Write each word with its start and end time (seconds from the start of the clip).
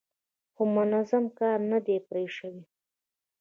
خو 0.53 0.63
منظم 0.75 1.25
کار 1.39 1.59
نه 1.71 1.79
دی 1.85 1.97
پرې 2.07 2.25
شوی. 2.35 2.63